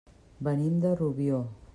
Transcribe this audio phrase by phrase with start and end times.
[0.47, 1.43] Venim de Rubió.